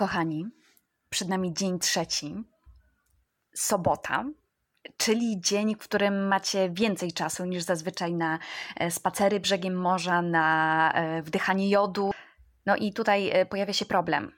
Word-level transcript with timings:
Kochani, 0.00 0.46
przed 1.10 1.28
nami 1.28 1.54
dzień 1.54 1.78
trzeci, 1.78 2.44
sobota, 3.54 4.24
czyli 4.96 5.40
dzień, 5.40 5.74
w 5.74 5.78
którym 5.78 6.28
macie 6.28 6.70
więcej 6.70 7.12
czasu 7.12 7.44
niż 7.44 7.62
zazwyczaj 7.62 8.14
na 8.14 8.38
e, 8.76 8.90
spacery 8.90 9.40
brzegiem 9.40 9.74
morza, 9.74 10.22
na 10.22 10.92
e, 10.92 11.22
wdychanie 11.22 11.70
jodu. 11.70 12.10
No 12.66 12.76
i 12.76 12.92
tutaj 12.92 13.30
e, 13.30 13.46
pojawia 13.46 13.72
się 13.72 13.84
problem, 13.84 14.32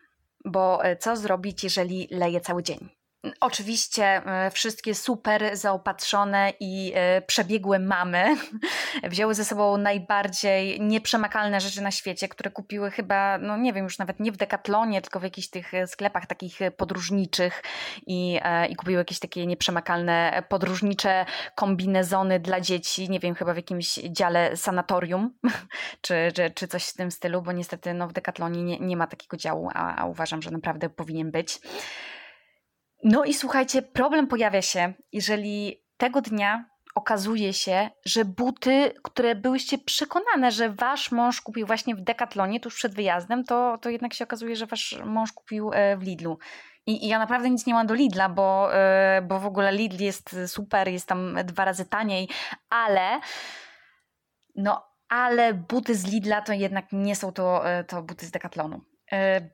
bo 0.44 0.82
co 1.00 1.16
zrobić, 1.16 1.64
jeżeli 1.64 2.08
leje 2.10 2.40
cały 2.40 2.62
dzień? 2.62 3.01
Oczywiście 3.40 4.04
e, 4.04 4.50
wszystkie 4.50 4.94
super 4.94 5.56
zaopatrzone 5.56 6.52
i 6.60 6.92
e, 6.94 7.22
przebiegłe 7.22 7.78
mamy 7.78 8.36
wzięły 9.10 9.34
ze 9.34 9.44
sobą 9.44 9.76
najbardziej 9.76 10.80
nieprzemakalne 10.80 11.60
rzeczy 11.60 11.82
na 11.82 11.90
świecie, 11.90 12.28
które 12.28 12.50
kupiły 12.50 12.90
chyba, 12.90 13.38
no 13.38 13.56
nie 13.56 13.72
wiem, 13.72 13.84
już 13.84 13.98
nawet 13.98 14.20
nie 14.20 14.32
w 14.32 14.36
Decathlonie, 14.36 15.02
tylko 15.02 15.20
w 15.20 15.22
jakichś 15.22 15.48
tych 15.48 15.74
e, 15.74 15.86
sklepach 15.86 16.26
takich 16.26 16.58
podróżniczych 16.76 17.62
i, 18.06 18.40
i 18.68 18.76
kupiły 18.76 18.98
jakieś 18.98 19.18
takie 19.18 19.46
nieprzemakalne 19.46 20.42
podróżnicze 20.48 21.26
kombinezony 21.54 22.40
dla 22.40 22.60
dzieci, 22.60 23.10
nie 23.10 23.20
wiem, 23.20 23.34
chyba 23.34 23.52
w 23.52 23.56
jakimś 23.56 23.94
dziale 23.94 24.56
sanatorium 24.56 25.34
czy, 26.00 26.14
czy, 26.34 26.50
czy 26.50 26.68
coś 26.68 26.88
w 26.88 26.94
tym 26.94 27.10
stylu, 27.10 27.42
bo 27.42 27.52
niestety 27.52 27.94
no, 27.94 28.08
w 28.08 28.12
Decathlonie 28.12 28.62
nie, 28.62 28.78
nie 28.78 28.96
ma 28.96 29.06
takiego 29.06 29.36
działu, 29.36 29.70
a, 29.74 29.96
a 29.96 30.06
uważam, 30.06 30.42
że 30.42 30.50
naprawdę 30.50 30.90
powinien 30.90 31.30
być. 31.30 31.58
No 33.02 33.24
i 33.24 33.34
słuchajcie, 33.34 33.82
problem 33.82 34.26
pojawia 34.26 34.62
się, 34.62 34.92
jeżeli 35.12 35.84
tego 35.96 36.20
dnia 36.20 36.64
okazuje 36.94 37.52
się, 37.52 37.90
że 38.04 38.24
buty, 38.24 38.92
które 39.02 39.34
byłyście 39.34 39.78
przekonane, 39.78 40.50
że 40.50 40.70
wasz 40.70 41.12
mąż 41.12 41.40
kupił 41.40 41.66
właśnie 41.66 41.94
w 41.94 42.00
Decathlonie 42.00 42.60
tuż 42.60 42.74
przed 42.74 42.94
wyjazdem, 42.94 43.44
to, 43.44 43.78
to 43.78 43.90
jednak 43.90 44.14
się 44.14 44.24
okazuje, 44.24 44.56
że 44.56 44.66
wasz 44.66 45.00
mąż 45.04 45.32
kupił 45.32 45.70
e, 45.72 45.96
w 45.96 46.02
Lidlu. 46.02 46.38
I, 46.86 47.04
I, 47.04 47.08
ja 47.08 47.18
naprawdę 47.18 47.50
nic 47.50 47.66
nie 47.66 47.74
mam 47.74 47.86
do 47.86 47.94
Lidla, 47.94 48.28
bo, 48.28 48.74
e, 48.74 49.22
bo 49.22 49.40
w 49.40 49.46
ogóle 49.46 49.72
Lidl 49.72 50.02
jest 50.02 50.36
super, 50.46 50.88
jest 50.88 51.08
tam 51.08 51.38
dwa 51.44 51.64
razy 51.64 51.84
taniej, 51.84 52.28
ale 52.70 53.20
no, 54.56 54.84
ale 55.08 55.54
buty 55.54 55.94
z 55.94 56.06
Lidla 56.06 56.42
to 56.42 56.52
jednak 56.52 56.84
nie 56.92 57.16
są 57.16 57.32
to, 57.32 57.70
e, 57.70 57.84
to 57.84 58.02
buty 58.02 58.26
z 58.26 58.30
Decathlonu. 58.30 58.80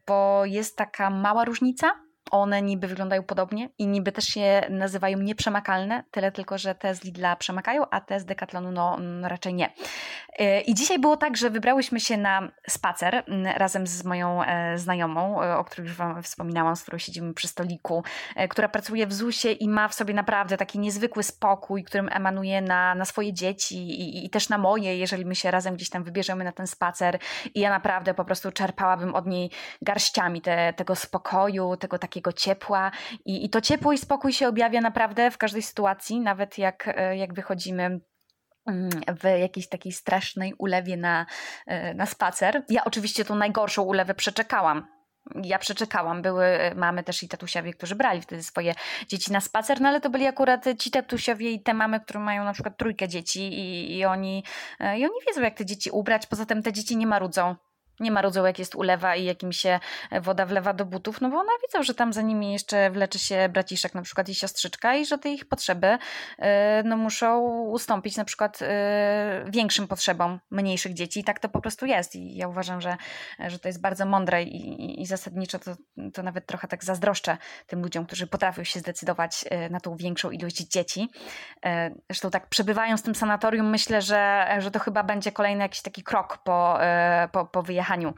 Bo 0.06 0.44
jest 0.44 0.76
taka 0.76 1.10
mała 1.10 1.44
różnica 1.44 2.07
one 2.30 2.62
niby 2.62 2.86
wyglądają 2.86 3.22
podobnie 3.22 3.68
i 3.78 3.86
niby 3.86 4.12
też 4.12 4.24
się 4.24 4.62
nazywają 4.70 5.18
nieprzemakalne, 5.18 6.04
tyle 6.10 6.32
tylko, 6.32 6.58
że 6.58 6.74
te 6.74 6.94
z 6.94 7.04
Lidla 7.04 7.36
przemakają, 7.36 7.90
a 7.90 8.00
te 8.00 8.20
z 8.20 8.24
Decathlonu 8.24 8.72
no, 8.72 8.96
mm, 8.98 9.24
raczej 9.24 9.54
nie. 9.54 9.72
E, 10.38 10.60
I 10.60 10.74
dzisiaj 10.74 10.98
było 10.98 11.16
tak, 11.16 11.36
że 11.36 11.50
wybrałyśmy 11.50 12.00
się 12.00 12.16
na 12.16 12.48
spacer 12.68 13.14
mm, 13.14 13.56
razem 13.56 13.86
z 13.86 14.04
moją 14.04 14.42
e, 14.42 14.78
znajomą, 14.78 15.42
e, 15.42 15.56
o 15.56 15.64
której 15.64 15.88
już 15.88 15.96
Wam 15.96 16.22
wspominałam, 16.22 16.76
z 16.76 16.82
którą 16.82 16.98
siedzimy 16.98 17.34
przy 17.34 17.48
stoliku, 17.48 18.04
która 18.50 18.68
pracuje 18.68 19.06
w 19.06 19.12
ZUS-ie 19.12 19.54
i 19.54 19.68
ma 19.68 19.88
w 19.88 19.94
sobie 19.94 20.14
naprawdę 20.14 20.56
taki 20.56 20.78
niezwykły 20.78 21.22
spokój, 21.22 21.84
którym 21.84 22.08
emanuje 22.12 22.62
na, 22.62 22.94
na 22.94 23.04
swoje 23.04 23.32
dzieci 23.32 23.76
i, 23.76 24.26
i 24.26 24.30
też 24.30 24.48
na 24.48 24.58
moje, 24.58 24.96
jeżeli 24.96 25.24
my 25.24 25.34
się 25.34 25.50
razem 25.50 25.74
gdzieś 25.74 25.90
tam 25.90 26.04
wybierzemy 26.04 26.44
na 26.44 26.52
ten 26.52 26.66
spacer. 26.66 27.18
I 27.54 27.60
ja 27.60 27.70
naprawdę 27.70 28.14
po 28.14 28.24
prostu 28.24 28.52
czerpałabym 28.52 29.14
od 29.14 29.26
niej 29.26 29.50
garściami 29.82 30.40
te, 30.40 30.72
tego 30.72 30.96
spokoju, 30.96 31.76
tego 31.76 31.98
takiego 31.98 32.17
takiego 32.18 32.32
ciepła 32.32 32.90
i, 33.24 33.44
i 33.44 33.50
to 33.50 33.60
ciepło 33.60 33.92
i 33.92 33.98
spokój 33.98 34.32
się 34.32 34.48
objawia 34.48 34.80
naprawdę 34.80 35.30
w 35.30 35.38
każdej 35.38 35.62
sytuacji, 35.62 36.20
nawet 36.20 36.58
jak, 36.58 36.88
e, 36.88 37.16
jak 37.16 37.34
wychodzimy 37.34 38.00
mm, 38.66 38.90
w 39.20 39.24
jakiejś 39.40 39.68
takiej 39.68 39.92
strasznej 39.92 40.54
ulewie 40.58 40.96
na, 40.96 41.26
e, 41.66 41.94
na 41.94 42.06
spacer. 42.06 42.62
Ja 42.68 42.84
oczywiście 42.84 43.24
tą 43.24 43.34
najgorszą 43.34 43.82
ulewę 43.82 44.14
przeczekałam. 44.14 44.86
Ja 45.42 45.58
przeczekałam. 45.58 46.22
Były 46.22 46.44
e, 46.44 46.74
mamy 46.74 47.04
też 47.04 47.22
i 47.22 47.28
tatusiowie, 47.28 47.72
którzy 47.72 47.94
brali 47.94 48.22
wtedy 48.22 48.42
swoje 48.42 48.74
dzieci 49.08 49.32
na 49.32 49.40
spacer, 49.40 49.80
no 49.80 49.88
ale 49.88 50.00
to 50.00 50.10
byli 50.10 50.26
akurat 50.26 50.64
ci 50.78 50.90
tatusiowie 50.90 51.50
i 51.50 51.62
te 51.62 51.74
mamy, 51.74 52.00
które 52.00 52.20
mają 52.20 52.44
na 52.44 52.52
przykład 52.52 52.76
trójkę 52.76 53.08
dzieci 53.08 53.40
i, 53.40 53.98
i, 53.98 54.04
oni, 54.04 54.44
i 54.80 55.04
oni 55.04 55.14
wiedzą, 55.26 55.40
jak 55.40 55.54
te 55.54 55.66
dzieci 55.66 55.90
ubrać. 55.90 56.26
Poza 56.26 56.46
tym 56.46 56.62
te 56.62 56.72
dzieci 56.72 56.96
nie 56.96 57.06
marudzą 57.06 57.56
nie 58.00 58.10
ma 58.10 58.22
rodzaju, 58.22 58.46
jak 58.46 58.58
jest 58.58 58.74
ulewa 58.74 59.16
i 59.16 59.24
jakim 59.24 59.52
się 59.52 59.80
woda 60.22 60.46
wlewa 60.46 60.72
do 60.72 60.84
butów, 60.84 61.20
no 61.20 61.30
bo 61.30 61.38
one 61.38 61.52
widzą, 61.66 61.82
że 61.82 61.94
tam 61.94 62.12
za 62.12 62.22
nimi 62.22 62.52
jeszcze 62.52 62.90
wleczy 62.90 63.18
się 63.18 63.48
braciszek 63.48 63.94
na 63.94 64.02
przykład 64.02 64.28
i 64.28 64.34
siostrzyczka 64.34 64.94
i 64.94 65.06
że 65.06 65.18
te 65.18 65.28
ich 65.28 65.48
potrzeby 65.48 65.98
e, 66.38 66.82
no, 66.82 66.96
muszą 66.96 67.40
ustąpić 67.48 68.16
na 68.16 68.24
przykład 68.24 68.58
e, 68.62 69.44
większym 69.48 69.88
potrzebom 69.88 70.40
mniejszych 70.50 70.94
dzieci 70.94 71.20
i 71.20 71.24
tak 71.24 71.40
to 71.40 71.48
po 71.48 71.60
prostu 71.60 71.86
jest 71.86 72.16
i 72.16 72.36
ja 72.36 72.48
uważam, 72.48 72.80
że, 72.80 72.96
że 73.46 73.58
to 73.58 73.68
jest 73.68 73.80
bardzo 73.80 74.06
mądre 74.06 74.42
i, 74.42 75.02
i 75.02 75.06
zasadniczo 75.06 75.58
to, 75.58 75.76
to 76.14 76.22
nawet 76.22 76.46
trochę 76.46 76.68
tak 76.68 76.84
zazdroszczę 76.84 77.36
tym 77.66 77.82
ludziom, 77.82 78.06
którzy 78.06 78.26
potrafią 78.26 78.64
się 78.64 78.80
zdecydować 78.80 79.44
e, 79.50 79.70
na 79.70 79.80
tą 79.80 79.96
większą 79.96 80.30
ilość 80.30 80.56
dzieci. 80.56 81.08
Zresztą 82.10 82.30
tak 82.30 82.46
przebywając 82.46 83.00
w 83.00 83.04
tym 83.04 83.14
sanatorium 83.14 83.70
myślę, 83.70 84.02
że, 84.02 84.48
że 84.58 84.70
to 84.70 84.78
chyba 84.78 85.02
będzie 85.02 85.32
kolejny 85.32 85.62
jakiś 85.62 85.82
taki 85.82 86.02
krok 86.02 86.38
po, 86.38 86.78
po, 87.32 87.44
po 87.44 87.62
wyjechaniu 87.62 87.87
jechaniu, 87.88 88.14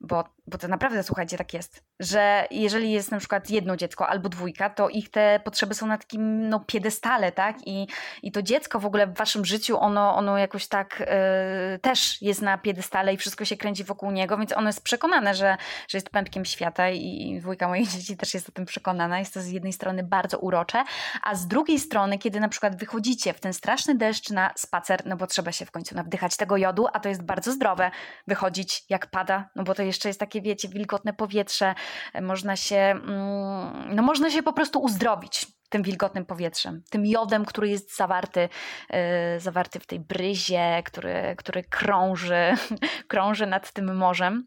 bo, 0.00 0.24
bo 0.48 0.58
to 0.58 0.68
naprawdę, 0.68 1.02
słuchajcie, 1.02 1.38
tak 1.38 1.54
jest 1.54 1.82
że 2.00 2.46
jeżeli 2.50 2.92
jest 2.92 3.10
na 3.10 3.18
przykład 3.18 3.50
jedno 3.50 3.76
dziecko 3.76 4.08
albo 4.08 4.28
dwójka, 4.28 4.70
to 4.70 4.88
ich 4.88 5.10
te 5.10 5.40
potrzeby 5.44 5.74
są 5.74 5.86
na 5.86 5.98
takim 5.98 6.48
no, 6.48 6.60
piedestale, 6.60 7.32
tak? 7.32 7.56
I, 7.66 7.88
i 8.22 8.32
to 8.32 8.42
dziecko 8.42 8.80
w 8.80 8.86
ogóle 8.86 9.06
w 9.06 9.14
waszym 9.14 9.44
życiu, 9.44 9.80
ono, 9.80 10.16
ono 10.16 10.38
jakoś 10.38 10.66
tak 10.66 11.00
y, 11.00 11.78
też 11.78 12.22
jest 12.22 12.42
na 12.42 12.58
piedestale 12.58 13.14
i 13.14 13.16
wszystko 13.16 13.44
się 13.44 13.56
kręci 13.56 13.84
wokół 13.84 14.10
niego, 14.10 14.38
więc 14.38 14.52
ono 14.52 14.66
jest 14.68 14.82
przekonane, 14.82 15.34
że, 15.34 15.56
że 15.88 15.98
jest 15.98 16.10
pępkiem 16.10 16.44
świata 16.44 16.90
i 16.90 17.38
dwójka 17.40 17.68
moich 17.68 17.88
dzieci 17.98 18.16
też 18.16 18.34
jest 18.34 18.48
o 18.48 18.52
tym 18.52 18.66
przekonana. 18.66 19.18
Jest 19.18 19.34
to 19.34 19.40
z 19.40 19.48
jednej 19.48 19.72
strony 19.72 20.02
bardzo 20.02 20.38
urocze, 20.38 20.84
a 21.22 21.34
z 21.34 21.46
drugiej 21.46 21.78
strony, 21.78 22.18
kiedy 22.18 22.40
na 22.40 22.48
przykład 22.48 22.78
wychodzicie 22.78 23.32
w 23.32 23.40
ten 23.40 23.52
straszny 23.52 23.94
deszcz 23.94 24.30
na 24.30 24.50
spacer, 24.56 25.06
no 25.06 25.16
bo 25.16 25.26
trzeba 25.26 25.52
się 25.52 25.66
w 25.66 25.70
końcu 25.70 25.94
nawdychać 25.94 26.36
tego 26.36 26.56
jodu, 26.56 26.86
a 26.92 27.00
to 27.00 27.08
jest 27.08 27.22
bardzo 27.22 27.52
zdrowe 27.52 27.90
wychodzić 28.26 28.84
jak 28.88 29.06
pada, 29.06 29.48
no 29.56 29.64
bo 29.64 29.74
to 29.74 29.82
jeszcze 29.82 30.08
jest 30.08 30.20
takie, 30.20 30.37
wiecie, 30.42 30.68
wilgotne 30.68 31.12
powietrze, 31.12 31.74
można 32.22 32.56
się, 32.56 32.76
mm, 32.76 33.94
no 33.94 34.02
można 34.02 34.30
się 34.30 34.42
po 34.42 34.52
prostu 34.52 34.80
uzdrowić 34.80 35.46
tym 35.68 35.82
wilgotnym 35.82 36.26
powietrzem, 36.26 36.82
tym 36.90 37.06
jodem, 37.06 37.44
który 37.44 37.68
jest 37.68 37.96
zawarty, 37.96 38.48
yy, 38.90 39.40
zawarty 39.40 39.80
w 39.80 39.86
tej 39.86 40.00
bryzie, 40.00 40.82
który, 40.84 41.34
który 41.38 41.64
krąży, 41.64 42.54
krąży 43.08 43.46
nad 43.46 43.72
tym 43.72 43.96
morzem. 43.96 44.46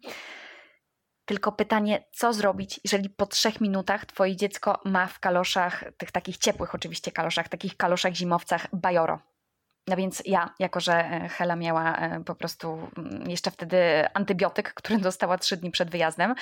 Tylko 1.25 1.51
pytanie, 1.51 2.03
co 2.11 2.33
zrobić, 2.33 2.79
jeżeli 2.83 3.09
po 3.09 3.25
trzech 3.25 3.61
minutach 3.61 4.05
twoje 4.05 4.35
dziecko 4.35 4.79
ma 4.85 5.07
w 5.07 5.19
kaloszach, 5.19 5.83
tych 5.97 6.11
takich 6.11 6.37
ciepłych 6.37 6.75
oczywiście 6.75 7.11
kaloszach, 7.11 7.49
takich 7.49 7.77
kaloszach 7.77 8.13
zimowcach 8.13 8.67
bajoro. 8.73 9.30
No 9.87 9.95
więc 9.95 10.23
ja, 10.25 10.49
jako 10.59 10.79
że 10.79 10.93
e, 10.93 11.29
Hela 11.29 11.55
miała 11.55 11.95
e, 11.95 12.23
po 12.23 12.35
prostu 12.35 12.89
mm, 12.97 13.29
jeszcze 13.29 13.51
wtedy 13.51 13.77
antybiotyk, 14.13 14.73
który 14.73 14.99
dostała 15.09 15.37
trzy 15.37 15.57
dni 15.57 15.71
przed 15.71 15.89
wyjazdem, 15.89 16.35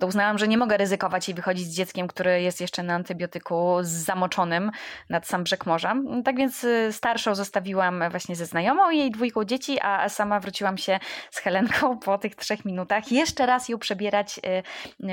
to 0.00 0.06
uznałam, 0.06 0.38
że 0.38 0.48
nie 0.48 0.58
mogę 0.58 0.76
ryzykować 0.76 1.28
i 1.28 1.34
wychodzić 1.34 1.66
z 1.66 1.74
dzieckiem, 1.76 2.08
który 2.08 2.42
jest 2.42 2.60
jeszcze 2.60 2.82
na 2.82 2.94
antybiotyku 2.94 3.76
zamoczonym 3.82 4.70
nad 5.08 5.26
sam 5.26 5.44
brzeg 5.44 5.66
morza. 5.66 5.94
Tak 6.24 6.36
więc 6.36 6.64
e, 6.64 6.92
starszą 6.92 7.34
zostawiłam 7.34 8.04
właśnie 8.10 8.36
ze 8.36 8.46
znajomą 8.46 8.90
i 8.90 8.98
jej 8.98 9.10
dwójką 9.10 9.44
dzieci, 9.44 9.80
a 9.80 10.08
sama 10.08 10.40
wróciłam 10.40 10.78
się 10.78 10.98
z 11.30 11.38
Helenką 11.38 11.98
po 12.06 12.18
tych 12.18 12.34
trzech 12.34 12.64
minutach. 12.64 13.12
Jeszcze 13.12 13.46
raz 13.46 13.68
ją 13.68 13.78
przebierać 13.78 14.40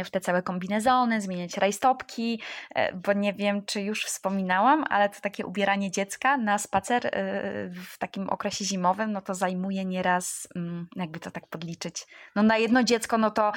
w 0.05 0.09
te 0.09 0.19
całe 0.19 0.41
kombinezony, 0.41 1.21
zmieniać 1.21 1.57
rajstopki, 1.57 2.41
bo 2.93 3.13
nie 3.13 3.33
wiem, 3.33 3.65
czy 3.65 3.81
już 3.81 4.05
wspominałam, 4.05 4.85
ale 4.89 5.09
to 5.09 5.21
takie 5.21 5.45
ubieranie 5.45 5.91
dziecka 5.91 6.37
na 6.37 6.57
spacer 6.57 7.11
w 7.69 7.97
takim 7.97 8.29
okresie 8.29 8.65
zimowym, 8.65 9.11
no 9.11 9.21
to 9.21 9.35
zajmuje 9.35 9.85
nieraz, 9.85 10.47
mm, 10.55 10.87
jakby 10.95 11.19
to 11.19 11.31
tak 11.31 11.47
podliczyć, 11.47 12.07
no 12.35 12.43
na 12.43 12.57
jedno 12.57 12.83
dziecko, 12.83 13.17
no 13.17 13.31
to 13.31 13.51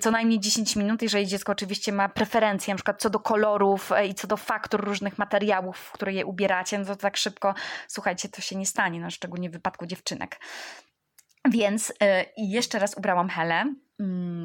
co 0.00 0.10
najmniej 0.10 0.40
10 0.40 0.76
minut, 0.76 1.02
jeżeli 1.02 1.26
dziecko 1.26 1.52
oczywiście 1.52 1.92
ma 1.92 2.08
preferencje, 2.08 2.74
na 2.74 2.76
przykład 2.76 3.02
co 3.02 3.10
do 3.10 3.20
kolorów 3.20 3.92
e, 3.92 4.06
i 4.06 4.14
co 4.14 4.26
do 4.26 4.36
faktur 4.36 4.84
różnych 4.84 5.18
materiałów, 5.18 5.78
w 5.78 5.92
które 5.92 6.12
je 6.12 6.26
ubieracie, 6.26 6.78
no 6.78 6.84
to 6.84 6.96
tak 6.96 7.16
szybko, 7.16 7.54
słuchajcie, 7.88 8.28
to 8.28 8.40
się 8.40 8.56
nie 8.56 8.66
stanie, 8.66 9.00
no 9.00 9.10
szczególnie 9.10 9.50
w 9.50 9.52
wypadku 9.52 9.86
dziewczynek. 9.86 10.40
Więc 11.50 11.88
yy, 11.88 12.06
jeszcze 12.36 12.78
raz 12.78 12.94
ubrałam 12.94 13.28
Helę, 13.28 13.74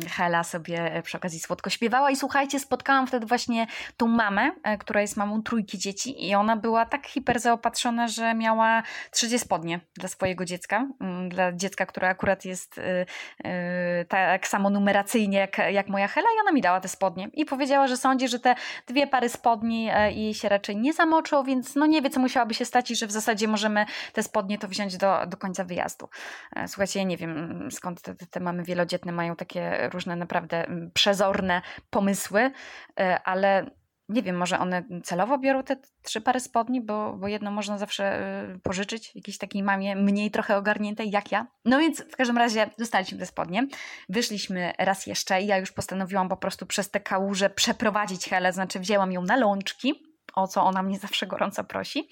Hela 0.09 0.43
sobie 0.43 1.01
przy 1.03 1.17
okazji 1.17 1.39
słodko 1.39 1.69
śpiewała. 1.69 2.11
I 2.11 2.15
słuchajcie, 2.15 2.59
spotkałam 2.59 3.07
wtedy 3.07 3.25
właśnie 3.25 3.67
tą 3.97 4.07
mamę, 4.07 4.51
e, 4.63 4.77
która 4.77 5.01
jest 5.01 5.17
mamą 5.17 5.43
trójki 5.43 5.77
dzieci 5.77 6.27
i 6.27 6.35
ona 6.35 6.55
była 6.55 6.85
tak 6.85 7.07
hiper 7.07 7.39
zaopatrzona, 7.39 8.07
że 8.07 8.33
miała 8.33 8.83
trzy 9.11 9.39
spodnie 9.39 9.79
dla 9.95 10.09
swojego 10.09 10.45
dziecka, 10.45 10.87
mm, 11.01 11.29
dla 11.29 11.53
dziecka, 11.53 11.85
które 11.85 12.09
akurat 12.09 12.45
jest 12.45 12.77
y, 12.77 13.05
tak 14.07 14.47
samo 14.47 14.69
numeracyjnie 14.69 15.37
jak, 15.37 15.57
jak 15.71 15.87
moja 15.87 16.07
Hela. 16.07 16.27
I 16.37 16.41
ona 16.41 16.51
mi 16.51 16.61
dała 16.61 16.79
te 16.79 16.87
spodnie. 16.87 17.29
I 17.33 17.45
powiedziała, 17.45 17.87
że 17.87 17.97
sądzi, 17.97 18.27
że 18.27 18.39
te 18.39 18.55
dwie 18.87 19.07
pary 19.07 19.29
spodni 19.29 19.89
e, 19.93 20.11
jej 20.11 20.33
się 20.33 20.49
raczej 20.49 20.77
nie 20.77 20.93
zamoczą, 20.93 21.43
więc 21.43 21.75
no 21.75 21.85
nie 21.85 22.01
wie, 22.01 22.09
co 22.09 22.19
musiałaby 22.19 22.53
się 22.53 22.65
stać 22.65 22.91
i 22.91 22.95
że 22.95 23.07
w 23.07 23.11
zasadzie 23.11 23.47
możemy 23.47 23.85
te 24.13 24.23
spodnie 24.23 24.57
to 24.57 24.67
wziąć 24.67 24.97
do, 24.97 25.25
do 25.27 25.37
końca 25.37 25.63
wyjazdu. 25.63 26.09
E, 26.55 26.67
słuchajcie, 26.67 26.99
ja 26.99 27.05
nie 27.05 27.17
wiem 27.17 27.67
skąd 27.71 28.01
te, 28.01 28.15
te 28.15 28.39
mamy 28.39 28.63
wielodzietne 28.63 29.11
mają 29.11 29.35
takie 29.45 29.89
różne 29.93 30.15
naprawdę 30.15 30.67
mm, 30.67 30.91
przezorne 30.93 31.61
pomysły, 31.89 32.51
e, 32.99 33.19
ale 33.23 33.65
nie 34.11 34.23
wiem, 34.23 34.37
może 34.37 34.59
one 34.59 34.83
celowo 35.03 35.37
biorą 35.37 35.63
te 35.63 35.75
trzy 36.03 36.21
pary 36.21 36.39
spodni, 36.39 36.81
bo, 36.81 37.13
bo 37.13 37.27
jedno 37.27 37.51
można 37.51 37.77
zawsze 37.77 38.19
y, 38.55 38.59
pożyczyć 38.59 39.15
jakiejś 39.15 39.37
takiej 39.37 39.63
mamie 39.63 39.95
mniej 39.95 40.31
trochę 40.31 40.57
ogarniętej 40.57 41.11
jak 41.11 41.31
ja. 41.31 41.47
No 41.65 41.79
więc 41.79 42.01
w 42.01 42.15
każdym 42.15 42.37
razie 42.37 42.69
dostaliśmy 42.77 43.17
te 43.17 43.25
spodnie. 43.25 43.67
Wyszliśmy 44.09 44.73
raz 44.79 45.07
jeszcze 45.07 45.41
i 45.41 45.47
ja 45.47 45.57
już 45.57 45.71
postanowiłam 45.71 46.29
po 46.29 46.37
prostu 46.37 46.65
przez 46.65 46.91
te 46.91 46.99
kałuże 46.99 47.49
przeprowadzić 47.49 48.29
Helę, 48.29 48.53
znaczy 48.53 48.79
wzięłam 48.79 49.11
ją 49.11 49.21
na 49.21 49.35
lączki, 49.35 50.03
o 50.35 50.47
co 50.47 50.63
ona 50.63 50.83
mnie 50.83 50.99
zawsze 50.99 51.27
gorąco 51.27 51.63
prosi. 51.63 52.09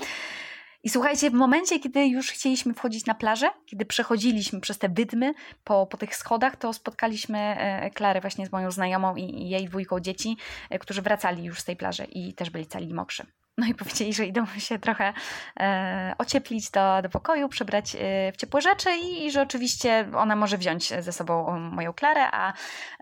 I 0.83 0.89
słuchajcie, 0.89 1.29
w 1.29 1.33
momencie, 1.33 1.79
kiedy 1.79 2.07
już 2.07 2.31
chcieliśmy 2.31 2.73
wchodzić 2.73 3.05
na 3.05 3.15
plażę, 3.15 3.49
kiedy 3.65 3.85
przechodziliśmy 3.85 4.61
przez 4.61 4.77
te 4.77 4.89
wydmy 4.89 5.33
po, 5.63 5.87
po 5.87 5.97
tych 5.97 6.15
schodach, 6.15 6.55
to 6.55 6.73
spotkaliśmy 6.73 7.39
e, 7.39 7.89
Klarę 7.91 8.21
właśnie 8.21 8.47
z 8.47 8.51
moją 8.51 8.71
znajomą 8.71 9.15
i, 9.15 9.21
i 9.21 9.49
jej 9.49 9.65
dwójką 9.65 9.99
dzieci, 9.99 10.37
e, 10.69 10.79
którzy 10.79 11.01
wracali 11.01 11.43
już 11.43 11.59
z 11.59 11.65
tej 11.65 11.75
plaży 11.75 12.03
i 12.03 12.33
też 12.33 12.49
byli 12.49 12.67
cali 12.67 12.93
mokrzy. 12.93 13.25
No 13.59 13.65
i 13.65 13.75
powiedzieli, 13.75 14.13
że 14.13 14.25
idą 14.25 14.45
się 14.45 14.79
trochę 14.79 15.13
e, 15.59 16.15
ocieplić 16.17 16.71
do, 16.71 17.01
do 17.01 17.09
pokoju, 17.09 17.49
przebrać 17.49 17.95
e, 17.95 18.31
w 18.31 18.37
ciepłe 18.37 18.61
rzeczy 18.61 18.89
i, 18.91 19.25
i, 19.25 19.31
że 19.31 19.41
oczywiście 19.41 20.09
ona 20.15 20.35
może 20.35 20.57
wziąć 20.57 20.93
ze 21.03 21.11
sobą 21.13 21.59
moją 21.59 21.93
Klarę, 21.93 22.31
a, 22.31 22.53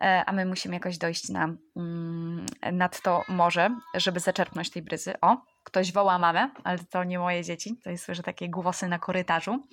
e, 0.01 0.23
a 0.25 0.31
my 0.31 0.45
musimy 0.45 0.75
jakoś 0.75 0.97
dojść 0.97 1.29
na, 1.29 1.49
mm, 1.75 2.45
nad 2.71 3.01
to 3.01 3.23
morze, 3.29 3.69
żeby 3.93 4.19
zaczerpnąć 4.19 4.69
tej 4.69 4.81
bryzy. 4.81 5.13
O, 5.21 5.37
ktoś 5.63 5.91
woła 5.91 6.19
mamę, 6.19 6.49
ale 6.63 6.79
to 6.79 7.03
nie 7.03 7.19
moje 7.19 7.43
dzieci, 7.43 7.79
to 7.83 7.89
jest 7.89 8.05
słyszę 8.05 8.23
takie 8.23 8.49
głosy 8.49 8.87
na 8.87 8.99
korytarzu, 8.99 9.67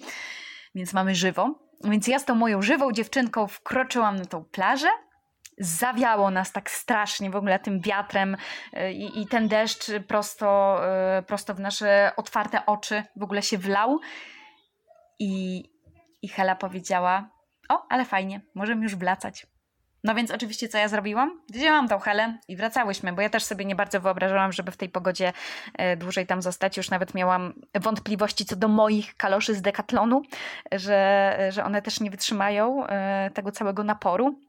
więc 0.75 0.93
mamy 0.93 1.15
żywo. 1.15 1.55
Więc 1.85 2.09
ja 2.09 2.19
z 2.19 2.25
tą 2.25 2.35
moją 2.35 2.63
żywą 2.63 2.93
dziewczynką 2.93 3.47
wkroczyłam 3.47 4.17
na 4.17 4.25
tą 4.25 4.45
plażę, 4.45 4.89
zawiało 5.59 6.31
nas 6.31 6.53
tak 6.53 6.71
strasznie 6.71 7.31
w 7.31 7.37
ogóle 7.37 7.59
tym 7.59 7.81
wiatrem 7.81 8.37
y, 8.77 8.93
i, 8.93 9.23
i 9.23 9.27
ten 9.27 9.49
deszcz 9.49 9.85
prosto, 10.09 10.81
y, 11.19 11.23
prosto 11.23 11.55
w 11.55 11.61
nasze 11.61 12.13
otwarte 12.17 12.67
oczy 12.67 13.03
w 13.17 13.23
ogóle 13.23 13.43
się 13.43 13.59
wlał. 13.59 14.01
I, 15.19 15.65
I 16.23 16.29
Hela 16.29 16.57
powiedziała: 16.57 17.31
O, 17.69 17.87
ale 17.89 18.05
fajnie, 18.05 18.41
możemy 18.55 18.83
już 18.83 18.97
wracać. 18.97 19.47
No 20.05 20.15
więc 20.15 20.31
oczywiście 20.31 20.69
co 20.69 20.79
ja 20.79 20.89
zrobiłam? 20.89 21.41
Wzięłam 21.53 21.89
tą 21.89 21.99
Helę 21.99 22.39
i 22.49 22.57
wracałyśmy, 22.57 23.13
bo 23.13 23.23
ja 23.23 23.31
też 23.31 23.45
sobie 23.45 23.65
nie 23.65 23.75
bardzo 23.75 24.01
wyobrażałam, 24.01 24.53
żeby 24.53 24.73
w 24.73 24.77
tej 24.77 24.89
pogodzie 24.89 25.33
e, 25.75 25.97
dłużej 25.97 26.27
tam 26.27 26.43
zostać. 26.43 26.77
Już 26.77 26.91
nawet 26.91 27.15
miałam 27.15 27.53
wątpliwości 27.81 28.45
co 28.45 28.57
do 28.57 28.69
moich 28.69 29.17
kaloszy 29.17 29.55
z 29.55 29.63
Decathlonu, 29.63 30.23
że, 30.73 31.39
że 31.51 31.65
one 31.65 31.83
też 31.83 32.01
nie 32.01 32.11
wytrzymają 32.11 32.87
e, 32.87 33.31
tego 33.35 33.53
całego 33.53 33.85
naporu. 33.85 34.41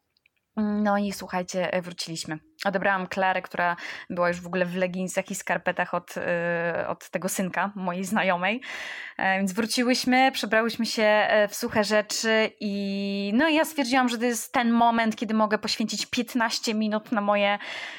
No 0.57 0.97
i 0.97 1.11
słuchajcie, 1.11 1.73
e, 1.73 1.81
wróciliśmy. 1.81 2.39
Odebrałam 2.65 3.07
Klarę, 3.07 3.41
która 3.41 3.75
była 4.09 4.27
już 4.27 4.41
w 4.41 4.47
ogóle 4.47 4.65
w 4.65 4.75
leginsach 4.75 5.31
i 5.31 5.35
skarpetach 5.35 5.93
od, 5.93 6.15
yy, 6.15 6.87
od 6.87 7.09
tego 7.09 7.29
synka 7.29 7.71
mojej 7.75 8.05
znajomej. 8.05 8.61
E, 9.17 9.37
więc 9.37 9.53
wróciłyśmy, 9.53 10.31
przebrałyśmy 10.31 10.85
się 10.85 11.03
e, 11.03 11.47
w 11.47 11.55
suche 11.55 11.83
rzeczy 11.83 12.51
i 12.59 13.31
no 13.35 13.49
ja 13.49 13.65
stwierdziłam, 13.65 14.09
że 14.09 14.17
to 14.17 14.25
jest 14.25 14.53
ten 14.53 14.71
moment, 14.71 15.15
kiedy 15.15 15.33
mogę 15.33 15.57
poświęcić 15.57 16.05
15 16.05 16.73
minut 16.73 17.11
na 17.11 17.21
moje 17.21 17.57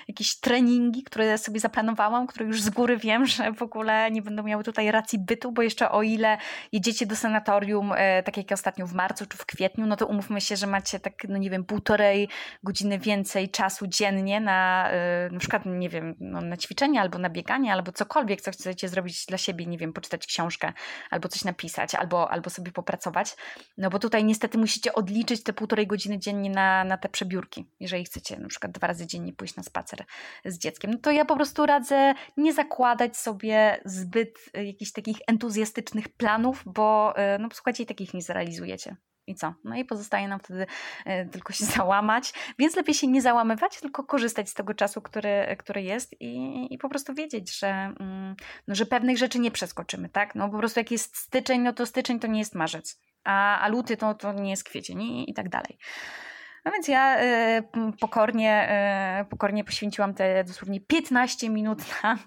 jakieś 0.09 0.41
treningi, 0.41 1.02
które 1.02 1.38
sobie 1.38 1.61
zaplanowałam, 1.61 2.26
które 2.26 2.47
już 2.47 2.62
z 2.62 2.70
góry 2.70 2.97
wiem, 2.97 3.26
że 3.26 3.52
w 3.52 3.62
ogóle 3.62 4.11
nie 4.11 4.23
będą 4.23 4.43
miały 4.43 4.64
tutaj 4.64 4.91
racji 4.91 5.19
bytu, 5.19 5.52
bo 5.52 5.62
jeszcze 5.62 5.91
o 5.91 6.02
ile 6.02 6.38
jedziecie 6.73 7.06
do 7.06 7.17
sanatorium, 7.17 7.93
tak 8.25 8.37
jak 8.37 8.52
ostatnio 8.52 8.87
w 8.87 8.93
marcu 8.93 9.26
czy 9.26 9.38
w 9.38 9.47
kwietniu, 9.47 9.87
no 9.87 9.97
to 9.97 10.06
umówmy 10.06 10.41
się, 10.41 10.56
że 10.56 10.67
macie 10.67 11.00
tak, 11.00 11.14
no 11.29 11.38
nie 11.38 11.50
wiem, 11.50 11.64
półtorej 11.64 12.29
godziny 12.63 12.99
więcej 12.99 13.51
czasu 13.51 13.87
dziennie 13.87 14.41
na 14.41 14.91
y, 15.29 15.33
na 15.33 15.39
przykład, 15.39 15.63
nie 15.67 15.89
wiem, 15.89 16.15
no, 16.21 16.41
na 16.41 16.57
ćwiczenie 16.57 17.01
albo 17.01 17.19
na 17.19 17.31
bieganie, 17.31 17.73
albo 17.73 17.93
cokolwiek, 17.93 18.41
co 18.41 18.51
chcecie 18.51 18.89
zrobić 18.89 19.27
dla 19.27 19.39
siebie, 19.39 19.67
nie 19.67 19.79
wiem, 19.79 19.93
poczytać 19.93 20.27
książkę, 20.27 20.73
albo 21.11 21.29
coś 21.29 21.45
napisać, 21.45 21.95
albo, 21.95 22.31
albo 22.31 22.51
sobie 22.51 22.73
popracować. 22.73 23.37
No 23.79 23.91
bo 23.91 23.99
tutaj 23.99 24.25
niestety 24.25 24.59
musicie 24.59 24.95
odliczyć 24.95 25.43
te 25.43 25.53
półtorej 25.53 25.87
godziny 25.87 26.19
dziennie 26.19 26.51
na, 26.51 26.85
na 26.85 26.99
te 26.99 27.09
przebiórki, 27.09 27.67
jeżeli 27.81 28.05
chcecie 28.05 28.39
na 28.39 28.49
przykład 28.49 28.73
dwa 28.73 28.87
razy 28.87 29.07
dziennie 29.07 29.33
pójść 29.33 29.57
na 29.57 29.63
spacer 29.63 30.05
z 30.45 30.59
dzieckiem. 30.59 30.91
No 30.91 30.99
to 30.99 31.11
ja 31.11 31.25
po 31.25 31.37
prostu 31.37 31.67
radzę 31.67 32.15
nie 32.37 32.53
zakładać 32.53 33.17
sobie 33.17 33.81
zbyt 33.85 34.39
y, 34.59 34.65
jakichś 34.65 34.93
takich 34.93 35.17
entuzjastycznych 35.27 36.09
planów, 36.09 36.63
bo 36.67 37.15
y, 37.35 37.39
no 37.39 37.49
słuchajcie, 37.53 37.87
takich 37.87 38.15
nie 38.15 38.23
zrealizujecie. 38.23 38.97
I 39.26 39.34
co? 39.34 39.55
No 39.64 39.76
i 39.76 39.84
pozostaje 39.84 40.28
nam 40.28 40.40
wtedy 40.40 40.67
e, 41.05 41.26
tylko 41.26 41.52
się 41.52 41.64
załamać, 41.76 42.32
więc 42.58 42.76
lepiej 42.76 42.94
się 42.94 43.06
nie 43.06 43.23
załamywać, 43.23 43.81
tylko 43.81 44.05
korzystać 44.05 44.49
z 44.49 44.55
tego 44.55 44.75
czasu, 44.75 45.02
który, 45.02 45.56
który 45.58 45.82
jest 45.82 46.20
i, 46.20 46.67
i 46.75 46.78
po 46.78 46.88
prostu 46.88 47.14
wiedzieć, 47.14 47.58
że, 47.58 47.69
mm, 47.69 48.37
no, 48.69 48.75
że 48.75 48.87
pewnych 48.87 49.19
rzeczy 49.19 49.38
nie 49.38 49.50
przeskoczymy, 49.50 50.08
tak? 50.08 50.34
No 50.34 50.49
po 50.49 50.58
prostu 50.58 50.81
jak 50.81 50.90
jest 50.90 51.17
styczeń, 51.17 51.61
no 51.61 51.73
to 51.73 51.87
styczeń 51.87 52.20
to 52.20 52.26
nie 52.26 52.38
jest 52.38 52.55
marzec, 52.55 53.00
a, 53.25 53.61
a 53.61 53.69
luty 53.69 53.96
to, 53.96 54.14
to 54.14 54.32
nie 54.32 54.50
jest 54.50 54.64
kwiecień 54.64 55.02
i, 55.02 55.31
i 55.31 55.34
tak 55.34 55.49
dalej. 55.49 55.78
No 56.64 56.73
więc 56.73 56.88
ja 56.88 57.23
y, 57.23 57.62
pokornie, 58.00 58.69
y, 59.23 59.25
pokornie 59.25 59.64
poświęciłam 59.64 60.14
te 60.14 60.44
dosłownie 60.44 60.81
15 60.81 61.50
minut 61.50 61.78
na, 62.02 62.19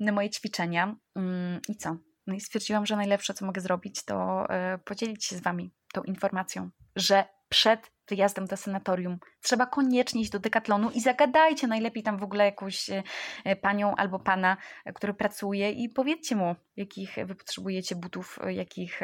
na 0.00 0.12
moje 0.12 0.30
ćwiczenia. 0.30 0.96
Y, 1.18 1.20
I 1.68 1.76
co? 1.76 1.96
No 2.26 2.34
i 2.34 2.40
stwierdziłam, 2.40 2.86
że 2.86 2.96
najlepsze, 2.96 3.34
co 3.34 3.46
mogę 3.46 3.60
zrobić, 3.60 4.04
to 4.04 4.46
podzielić 4.84 5.24
się 5.24 5.36
z 5.36 5.40
Wami 5.40 5.70
tą 5.92 6.02
informacją, 6.02 6.70
że 6.96 7.24
przed 7.48 7.92
wyjazdem 8.08 8.46
do 8.46 8.56
sanatorium 8.56 9.18
trzeba 9.40 9.66
koniecznie 9.66 10.20
iść 10.20 10.30
do 10.30 10.38
dekatlonu 10.38 10.90
i 10.90 11.00
zagadajcie 11.00 11.66
najlepiej 11.66 12.02
tam 12.02 12.18
w 12.18 12.22
ogóle 12.22 12.44
jakąś 12.44 12.90
e, 12.90 13.56
panią 13.56 13.96
albo 13.96 14.18
pana, 14.18 14.56
e, 14.84 14.92
który 14.92 15.14
pracuje 15.14 15.70
i 15.70 15.88
powiedzcie 15.88 16.36
mu, 16.36 16.56
jakich 16.76 17.16
wy 17.24 17.34
potrzebujecie 17.34 17.96
butów, 17.96 18.38
e, 18.42 18.52
jakich, 18.52 19.00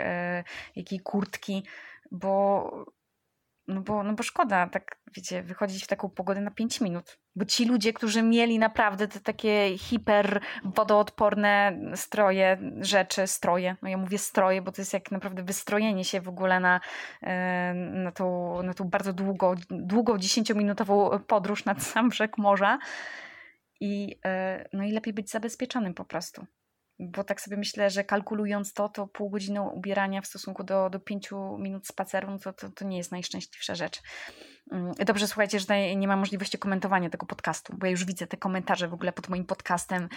jakiej 0.77 1.01
kurtki, 1.01 1.63
bo 2.11 2.96
no 3.69 3.81
bo, 3.81 4.03
no 4.03 4.13
bo 4.13 4.23
szkoda, 4.23 4.67
tak 4.67 4.99
wiecie, 5.17 5.43
wychodzić 5.43 5.85
w 5.85 5.87
taką 5.87 6.09
pogodę 6.09 6.41
na 6.41 6.51
5 6.51 6.81
minut. 6.81 7.19
Bo 7.37 7.45
ci 7.45 7.65
ludzie, 7.65 7.93
którzy 7.93 8.23
mieli 8.23 8.59
naprawdę 8.59 9.09
te 9.09 9.21
takie 9.21 9.79
hiper 9.79 10.41
wodoodporne 10.65 11.81
stroje, 11.95 12.59
rzeczy, 12.81 13.27
stroje, 13.27 13.77
no 13.83 13.89
ja 13.89 13.97
mówię 13.97 14.19
stroje, 14.19 14.63
bo 14.63 14.73
to 14.73 14.81
jest 14.81 14.93
jak 14.93 15.11
naprawdę 15.11 15.43
wystrojenie 15.43 16.05
się 16.05 16.21
w 16.21 16.29
ogóle 16.29 16.61
na, 16.61 16.81
e, 17.23 17.75
na, 17.75 18.13
tą, 18.13 18.63
na 18.63 18.75
tą 18.75 18.85
bardzo 18.85 19.13
długo, 19.13 19.55
długą, 19.71 20.17
10-minutową 20.17 21.19
podróż 21.19 21.65
nad 21.65 21.83
sam 21.83 22.09
brzeg 22.09 22.39
morza. 22.39 22.79
I, 23.81 24.19
e, 24.25 24.69
no 24.73 24.85
i 24.85 24.93
lepiej 24.93 25.13
być 25.13 25.31
zabezpieczonym 25.31 25.95
po 25.95 26.05
prostu 26.05 26.47
bo 26.99 27.25
tak 27.25 27.41
sobie 27.41 27.57
myślę, 27.57 27.91
że 27.91 28.05
kalkulując 28.05 28.73
to, 28.73 28.89
to 28.89 29.07
pół 29.07 29.31
godziny 29.31 29.63
ubierania 29.63 30.21
w 30.21 30.27
stosunku 30.27 30.65
do, 30.65 30.91
do 30.91 31.01
pięciu 31.01 31.59
minut 31.59 31.87
spaceru, 31.87 32.31
no 32.31 32.39
to, 32.39 32.53
to, 32.53 32.69
to 32.71 32.85
nie 32.85 32.97
jest 32.97 33.13
najszczęśliwsza 33.13 33.75
rzecz. 33.75 34.03
Mm, 34.73 34.93
dobrze, 35.07 35.27
słuchajcie, 35.27 35.61
że 35.61 35.97
nie 35.97 36.09
ma 36.09 36.17
możliwości 36.17 36.59
komentowania 36.59 37.11
tego 37.11 37.27
podcastu, 37.27 37.75
bo 37.77 37.87
ja 37.87 37.91
już 37.91 38.05
widzę 38.05 38.27
te 38.27 38.37
komentarze 38.37 38.89
w 38.89 38.95
ogóle 38.95 39.13
pod 39.13 39.29
moim 39.29 39.45
podcastem. 39.45 40.09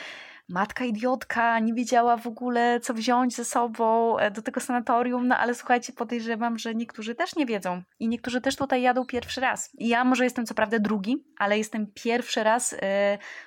Matka 0.49 0.85
idiotka 0.85 1.59
nie 1.59 1.73
wiedziała 1.73 2.17
w 2.17 2.27
ogóle, 2.27 2.79
co 2.79 2.93
wziąć 2.93 3.35
ze 3.35 3.45
sobą 3.45 4.17
e, 4.17 4.31
do 4.31 4.41
tego 4.41 4.59
sanatorium, 4.59 5.27
no 5.27 5.37
ale 5.37 5.55
słuchajcie, 5.55 5.93
podejrzewam, 5.93 6.57
że 6.57 6.75
niektórzy 6.75 7.15
też 7.15 7.35
nie 7.35 7.45
wiedzą 7.45 7.83
i 7.99 8.07
niektórzy 8.07 8.41
też 8.41 8.55
tutaj 8.55 8.81
jadą 8.81 9.05
pierwszy 9.05 9.41
raz. 9.41 9.69
I 9.77 9.87
ja 9.87 10.03
może 10.03 10.23
jestem 10.23 10.45
co 10.45 10.53
prawda 10.53 10.79
drugi, 10.79 11.25
ale 11.37 11.57
jestem 11.57 11.87
pierwszy 11.93 12.43
raz 12.43 12.71
yy, 12.71 12.79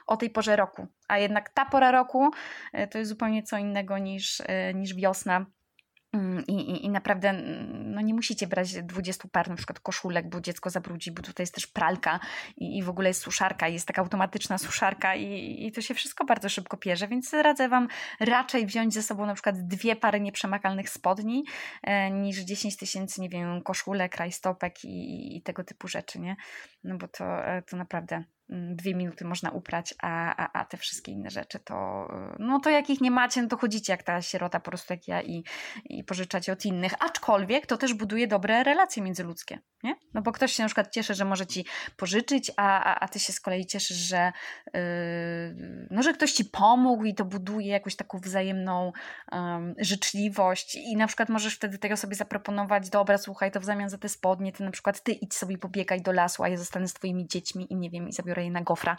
o 0.07 0.17
tej 0.17 0.31
porze 0.31 0.57
roku. 0.57 0.87
A 1.09 1.19
jednak 1.19 1.51
ta 1.51 1.65
pora 1.65 1.91
roku 1.91 2.31
yy, 2.73 2.89
to 2.89 2.99
jest 2.99 3.09
zupełnie 3.09 3.43
co 3.43 3.59
innego 3.59 3.99
niż, 3.99 4.43
niż 4.75 4.95
wiosna 4.95 5.47
I, 6.49 6.53
i, 6.53 6.85
I, 6.85 6.91
naprawdę 6.91 7.33
no 7.73 8.01
nie 8.01 8.15
musicie 8.15 8.47
brać 8.47 8.83
20 8.83 9.29
par 9.33 9.49
na 9.49 9.57
przykład 9.57 9.81
koszulek, 9.81 10.29
bo 10.29 10.41
dziecko 10.41 10.71
zabrudzi, 10.71 11.13
bo 11.13 11.23
tutaj 11.23 11.43
jest 11.43 11.55
też 11.55 11.67
pralka 11.67 12.21
i, 12.57 12.79
i 12.79 12.83
w 12.83 12.89
ogóle 12.89 13.09
jest 13.09 13.21
suszarka, 13.21 13.69
jest 13.69 13.87
taka 13.87 14.03
automatyczna 14.03 14.59
suszarka 14.59 15.15
i, 15.15 15.57
i 15.67 15.73
to 15.73 15.81
się 15.81 15.95
wszystko 15.95 16.25
bardzo 16.25 16.49
szybko 16.49 16.77
pierze, 16.77 17.09
więc 17.09 17.33
radzę 17.33 17.69
Wam 17.69 17.89
raczej 18.21 18.67
wziąć 18.67 18.95
ze 18.95 19.03
sobą 19.03 19.27
na 19.27 19.35
przykład 19.35 19.67
dwie 19.67 19.97
pary 19.97 20.21
nieprzemakalnych 20.21 20.91
spodni 20.91 21.45
e, 21.83 22.11
niż 22.11 22.39
10 22.39 22.77
tysięcy, 22.77 23.21
nie 23.21 23.29
wiem, 23.29 23.63
koszulek, 23.63 24.17
rajstopek 24.17 24.85
i, 24.85 25.37
i 25.37 25.43
tego 25.43 25.65
typu 25.65 25.89
rzeczy, 25.89 26.21
nie? 26.21 26.37
No 26.85 26.99
bo 26.99 27.09
to, 27.09 27.47
e, 27.47 27.63
to 27.63 27.77
naprawdę 27.77 28.17
mm, 28.17 28.27
dwie 28.49 28.95
minuty 28.95 29.25
można 29.25 29.51
uprać, 29.51 29.95
a, 30.03 30.37
a, 30.37 30.61
a 30.61 30.65
te 30.65 30.77
wszystkie 30.77 31.13
inne 31.13 31.31
rzeczy 31.31 31.59
to, 31.59 32.09
no 32.39 32.61
to 32.61 32.71
jak 32.71 32.91
ich 32.91 33.01
nie 33.01 33.11
macie, 33.11 33.43
no 33.43 33.49
to 33.49 33.57
chodzicie 33.57 33.93
jak 33.93 34.03
ta 34.03 34.23
sierota 34.23 34.61
po 34.61 34.71
prostu 34.71 34.93
jak 34.93 35.09
ja 35.09 35.23
i, 35.23 35.45
i 35.85 36.05
pożyczacie 36.05 36.53
od 36.53 36.65
innych. 36.65 36.93
Aczkolwiek 37.01 37.67
to 37.67 37.77
też 37.77 37.95
buduje 37.95 38.27
dobre 38.27 38.65
relacje 38.65 39.03
międzyludzkie, 39.03 39.59
nie? 39.83 39.95
No 40.15 40.23
bo 40.23 40.33
ktoś 40.33 40.53
się 40.53 40.63
na 40.63 40.67
przykład 40.67 40.93
cieszy, 40.93 41.15
że 41.15 41.25
może 41.25 41.47
ci 41.47 41.65
pożyczyć, 41.97 42.53
a, 42.57 42.85
a, 42.85 43.01
a 43.01 43.09
ty 43.09 43.19
się 43.19 43.33
z 43.33 43.41
kolei 43.41 43.67
cieszysz, 43.67 43.97
że, 43.97 44.33
yy, 44.75 44.81
no, 45.91 46.03
że 46.03 46.13
ktoś 46.13 46.33
ci 46.33 46.45
pomógł 46.45 47.05
i 47.05 47.15
to 47.15 47.25
buduje 47.25 47.69
jakąś 47.69 47.97
taką 47.97 48.19
wzajemną 48.19 48.93
życzliwość 49.79 50.75
i 50.75 50.97
na 50.97 51.07
przykład 51.07 51.29
możesz 51.29 51.55
wtedy 51.55 51.79
tej 51.79 51.93
osobie 51.93 52.15
zaproponować, 52.15 52.91
dobra, 52.91 53.19
słuchaj, 53.19 53.51
to 53.51 53.61
w 53.61 53.65
zamian 53.65 53.91
za 53.91 53.99
te 53.99 54.09
spodnie, 54.09 54.53
to 54.53 54.65
na 54.65 54.71
przykład 54.71 55.03
ty 55.03 55.13
idź 55.13 55.35
sobie 55.35 55.59
pobiegaj 55.59 56.03
do 56.03 56.13
lasu, 56.13 56.43
a 56.43 56.49
ja 56.49 56.57
zostanę 56.57 56.89
z 56.89 56.95
twoimi 56.95 57.27
dziećmi 57.27 57.73
i 57.73 57.77
nie 57.77 57.91
wiem, 57.91 58.09
i 58.09 58.13
zabiorę 58.13 58.32
je 58.41 58.51
na 58.51 58.63
gofra. 58.63 58.97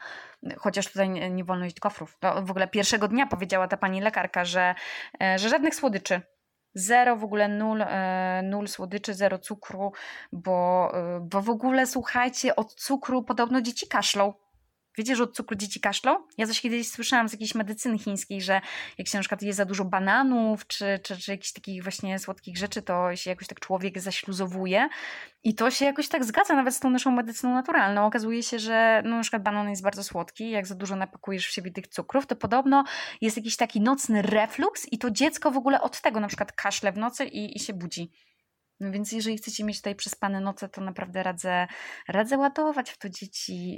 Chociaż 0.58 0.88
tutaj 0.88 1.10
nie, 1.10 1.30
nie 1.30 1.44
wolno 1.44 1.66
jeść 1.66 1.80
gofrów. 1.80 2.18
To 2.20 2.42
w 2.44 2.52
ogóle 2.52 2.68
pierwszego 2.68 3.08
dnia 3.08 3.28
powiedziała 3.28 3.68
ta 3.68 3.78
pani 3.78 4.02
lekarka, 4.02 4.46
że, 4.46 4.76
e, 5.22 5.40
że 5.40 5.50
żadnych 5.50 5.76
słodyczy. 5.76 6.22
Zero 6.76 7.16
w 7.16 7.24
ogóle 7.24 7.48
nul, 7.48 7.82
e, 7.82 8.42
nul 8.44 8.68
słodyczy, 8.68 9.14
zero 9.14 9.40
cukru, 9.40 9.92
bo, 10.32 10.92
e, 10.94 11.20
bo 11.20 11.42
w 11.42 11.50
ogóle 11.50 11.88
słuchajcie, 11.88 12.56
od 12.56 12.74
cukru 12.74 13.24
podobno 13.24 13.62
dzieci 13.62 13.88
kaszlą. 13.88 14.34
Wiecie, 14.98 15.16
że 15.16 15.24
od 15.24 15.36
cukru 15.36 15.58
dzieci 15.58 15.80
kaszlą? 15.80 16.18
Ja 16.38 16.48
coś 16.48 16.62
kiedyś 16.62 16.88
słyszałam 16.88 17.30
z 17.30 17.32
jakiejś 17.32 17.56
medycyny 17.56 17.98
chińskiej, 17.98 18.42
że 18.42 18.62
jak 18.98 19.08
się 19.08 19.18
na 19.18 19.22
przykład 19.22 19.42
je 19.42 19.54
za 19.54 19.66
dużo 19.66 19.86
bananów, 19.86 20.68
czy, 20.68 21.00
czy, 21.04 21.18
czy 21.18 21.32
jakichś 21.32 21.52
takich 21.52 21.84
właśnie 21.84 22.20
słodkich 22.20 22.58
rzeczy, 22.58 22.82
to 22.82 23.16
się 23.16 23.30
jakoś 23.30 23.48
tak 23.48 23.60
człowiek 23.60 24.00
zaśluzowuje. 24.00 24.90
I 25.44 25.56
to 25.56 25.72
się 25.72 25.86
jakoś 25.86 26.08
tak 26.08 26.24
zgadza 26.24 26.56
nawet 26.56 26.76
z 26.76 26.80
tą 26.80 26.90
naszą 26.90 27.12
medycyną 27.12 27.54
naturalną. 27.54 28.06
Okazuje 28.06 28.44
się, 28.44 28.60
że 28.60 29.02
no, 29.06 29.16
na 29.16 29.22
przykład 29.22 29.44
banan 29.44 29.70
jest 29.70 29.84
bardzo 29.84 30.04
słodki, 30.04 30.50
jak 30.50 30.68
za 30.68 30.76
dużo 30.76 30.96
napakujesz 30.96 31.48
w 31.48 31.52
siebie 31.52 31.72
tych 31.72 31.88
cukrów, 31.88 32.28
to 32.28 32.36
podobno 32.36 32.84
jest 33.22 33.38
jakiś 33.38 33.58
taki 33.58 33.82
nocny 33.82 34.22
refluks 34.22 34.88
i 34.92 34.98
to 34.98 35.12
dziecko 35.12 35.52
w 35.52 35.58
ogóle 35.58 35.82
od 35.82 36.02
tego 36.02 36.20
na 36.20 36.28
przykład 36.28 36.52
kaszle 36.52 36.92
w 36.92 36.98
nocy 36.98 37.26
i, 37.26 37.58
i 37.58 37.60
się 37.60 37.74
budzi. 37.74 38.12
Więc 38.92 39.12
jeżeli 39.12 39.38
chcecie 39.38 39.64
mieć 39.64 39.78
tutaj 39.78 39.96
przespane 39.96 40.40
noce, 40.40 40.70
to 40.70 40.82
naprawdę 40.82 41.24
radzę, 41.24 41.68
radzę 42.08 42.38
ładować 42.38 42.92
w 42.92 42.98
to 42.98 43.10
dzieci 43.10 43.78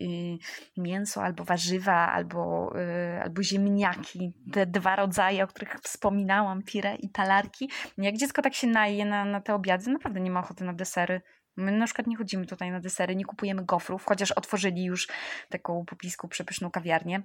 y, 0.77 0.81
mięso 0.81 1.23
albo 1.23 1.43
warzywa, 1.43 2.11
albo, 2.11 2.73
y, 2.79 3.21
albo 3.21 3.43
ziemniaki. 3.43 4.33
Te 4.53 4.65
dwa 4.65 4.95
rodzaje, 4.95 5.43
o 5.43 5.47
których 5.47 5.75
wspominałam, 5.83 6.63
pire 6.63 6.95
i 6.95 7.09
talarki. 7.09 7.69
Jak 7.97 8.17
dziecko 8.17 8.41
tak 8.41 8.53
się 8.53 8.67
naje 8.67 9.05
na, 9.05 9.25
na 9.25 9.41
te 9.41 9.53
obiady, 9.53 9.91
naprawdę 9.91 10.19
nie 10.19 10.31
ma 10.31 10.39
ochoty 10.39 10.63
na 10.63 10.73
desery. 10.73 11.21
My 11.57 11.71
na 11.71 11.85
przykład 11.85 12.07
nie 12.07 12.17
chodzimy 12.17 12.45
tutaj 12.45 12.71
na 12.71 12.79
desery, 12.79 13.15
nie 13.15 13.25
kupujemy 13.25 13.65
gofrów, 13.65 14.05
chociaż 14.05 14.31
otworzyli 14.31 14.83
już 14.83 15.07
taką 15.49 15.85
popisku 15.85 16.27
przepyszną 16.27 16.71
kawiarnię 16.71 17.21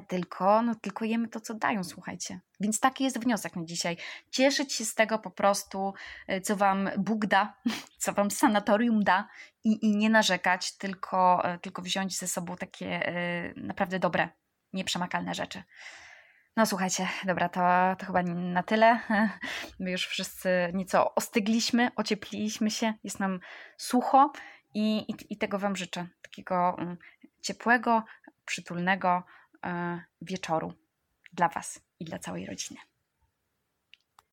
tylko, 0.00 0.62
no, 0.62 0.74
tylko 0.74 1.04
jemy 1.04 1.28
to, 1.28 1.40
co 1.40 1.54
dają, 1.54 1.84
słuchajcie. 1.84 2.40
Więc 2.60 2.80
taki 2.80 3.04
jest 3.04 3.18
wniosek 3.18 3.56
na 3.56 3.64
dzisiaj. 3.64 3.96
Cieszyć 4.30 4.72
się 4.72 4.84
z 4.84 4.94
tego 4.94 5.18
po 5.18 5.30
prostu, 5.30 5.94
e, 6.26 6.40
co 6.40 6.56
Wam 6.56 6.90
Bóg 6.98 7.26
da, 7.26 7.54
co 7.98 8.12
Wam 8.12 8.30
sanatorium 8.30 9.04
da 9.04 9.28
i, 9.64 9.86
i 9.86 9.96
nie 9.96 10.10
narzekać, 10.10 10.76
tylko, 10.76 11.44
e, 11.44 11.58
tylko 11.58 11.82
wziąć 11.82 12.18
ze 12.18 12.28
sobą 12.28 12.56
takie 12.56 13.06
e, 13.06 13.52
naprawdę 13.56 13.98
dobre, 13.98 14.28
nieprzemakalne 14.72 15.34
rzeczy. 15.34 15.62
No 16.56 16.66
słuchajcie, 16.66 17.08
dobra, 17.24 17.48
to, 17.48 17.60
to 17.98 18.06
chyba 18.06 18.22
na 18.22 18.62
tyle. 18.62 19.00
My 19.80 19.90
już 19.90 20.06
wszyscy 20.06 20.70
nieco 20.74 21.14
ostygliśmy, 21.14 21.90
ociepliliśmy 21.96 22.70
się, 22.70 22.94
jest 23.04 23.20
nam 23.20 23.40
sucho 23.76 24.32
i, 24.74 24.98
i, 24.98 25.14
i 25.30 25.36
tego 25.36 25.58
Wam 25.58 25.76
życzę. 25.76 26.06
Takiego 26.22 26.76
mm, 26.78 26.96
ciepłego, 27.42 28.04
przytulnego, 28.44 29.22
wieczoru 30.20 30.72
dla 31.32 31.48
Was 31.48 31.80
i 32.00 32.04
dla 32.04 32.18
całej 32.18 32.46
rodziny. 32.46 32.80